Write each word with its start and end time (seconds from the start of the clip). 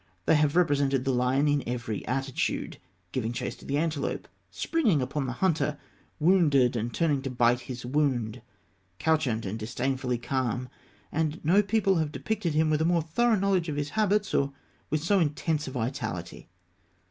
They 0.25 0.33
have 0.33 0.55
represented 0.55 1.05
the 1.05 1.11
lion 1.13 1.47
in 1.47 1.61
every 1.67 2.03
attitude 2.07 2.79
giving 3.11 3.31
chase 3.33 3.55
to 3.57 3.65
the 3.65 3.77
antelope; 3.77 4.27
springing 4.49 4.99
upon 4.99 5.27
the 5.27 5.31
hunter; 5.33 5.77
wounded, 6.19 6.75
and 6.75 6.91
turning 6.91 7.21
to 7.21 7.29
bite 7.29 7.59
his 7.59 7.85
wound; 7.85 8.41
couchant, 8.97 9.45
and 9.45 9.59
disdainfully 9.59 10.17
calm 10.17 10.69
and 11.11 11.39
no 11.45 11.61
people 11.61 11.97
have 11.97 12.11
depicted 12.11 12.55
him 12.55 12.71
with 12.71 12.81
a 12.81 12.83
more 12.85 13.03
thorough 13.03 13.35
knowledge 13.37 13.69
of 13.69 13.75
his 13.75 13.89
habits, 13.91 14.33
or 14.33 14.51
with 14.89 15.03
so 15.03 15.19
intense 15.19 15.67
a 15.67 15.71
vitality. 15.71 16.49